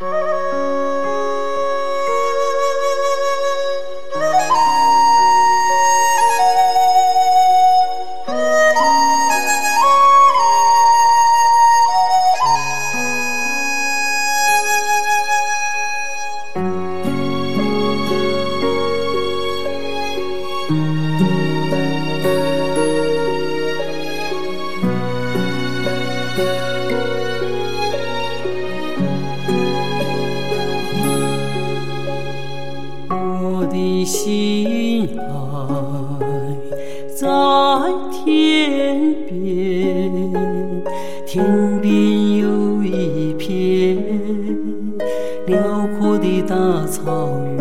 [0.00, 0.28] 我
[33.70, 35.22] 的心爱
[37.14, 37.26] 在
[38.12, 39.32] 天边，
[41.26, 43.96] 天边有一片
[45.46, 45.58] 辽
[45.98, 46.54] 阔的大
[46.86, 47.04] 草
[47.56, 47.58] 原，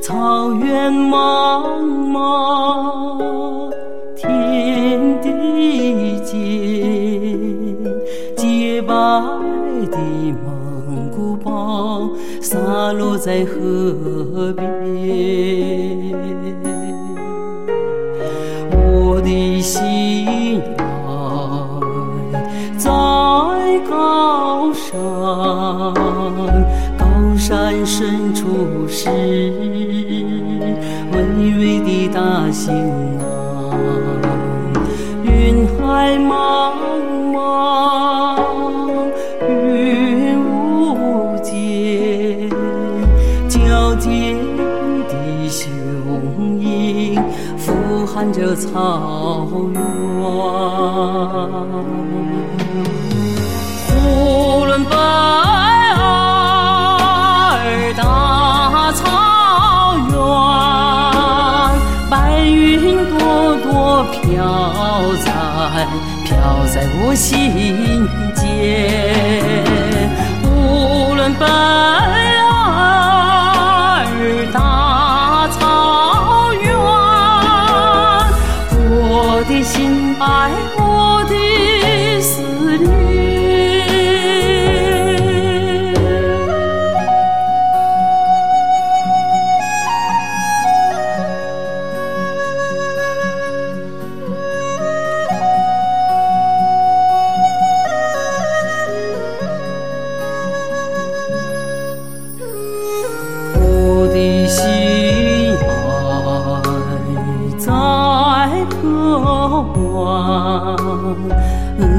[0.00, 3.70] 草原茫茫，
[4.16, 5.26] 天地
[6.24, 6.32] 间，
[8.36, 8.92] 洁白
[9.90, 9.96] 的
[10.42, 10.71] 蒙
[11.14, 12.56] 古包洒
[12.92, 14.62] 落在河边。
[18.70, 20.82] 我的心爱
[22.78, 22.90] 在
[23.88, 24.92] 高山，
[26.98, 27.04] 高
[27.36, 29.10] 山深处是
[31.12, 31.18] 巍
[31.58, 32.72] 巍的大兴
[33.20, 33.24] 安，
[35.24, 36.41] 云海茫
[43.92, 44.10] 矫健
[45.06, 45.14] 的
[45.50, 45.70] 雄
[46.58, 47.22] 鹰
[47.58, 47.74] 俯
[48.06, 49.78] 瞰着草原。
[53.86, 56.02] 呼伦贝尔
[57.94, 58.02] 大
[58.92, 59.02] 草
[60.08, 60.16] 原，
[62.08, 63.18] 白云朵
[63.62, 64.16] 朵飘
[65.22, 65.28] 在
[66.24, 66.32] 飘
[66.72, 67.28] 在我心
[68.34, 68.40] 间。
[70.42, 71.44] 呼伦贝
[79.52, 80.91] 的心爱我。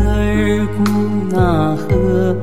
[0.04, 0.84] 额尔古
[1.32, 2.36] 纳河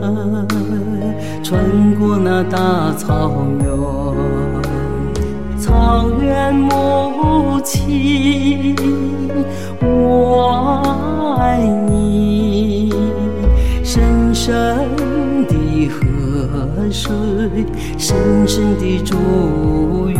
[1.42, 1.60] 穿
[1.96, 3.68] 过那大草原，
[5.58, 8.74] 草原母亲，
[9.82, 12.94] 我爱你，
[13.84, 14.78] 深深
[15.46, 15.54] 的
[15.88, 16.00] 河
[16.90, 17.12] 水，
[17.98, 20.18] 深深的祝愿。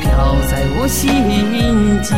[0.00, 0.08] 飘
[0.50, 2.08] 在我心间。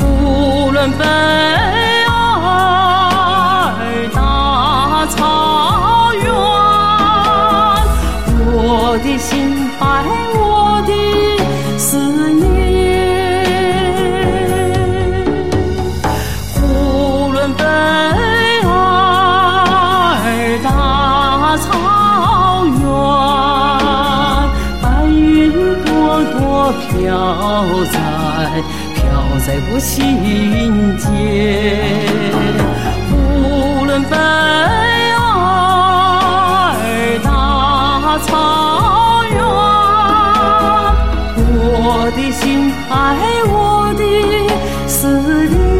[0.00, 1.04] 呼伦贝
[2.04, 2.12] 尔
[4.14, 6.24] 大草原，
[8.46, 9.30] 我的心
[9.80, 9.84] 爱
[26.24, 27.04] 朵飘
[27.92, 27.94] 在
[28.94, 29.00] 飘
[29.46, 29.94] 在我心
[30.96, 31.04] 间。
[33.08, 33.12] 呼
[33.84, 34.14] 伦贝
[35.14, 35.20] 尔
[37.22, 37.26] 大
[38.26, 38.28] 草
[39.30, 39.34] 原，
[41.38, 42.40] 我的心
[42.90, 42.94] 爱
[43.48, 43.54] 我
[43.94, 44.02] 的
[44.88, 44.98] 思
[45.48, 45.75] 念。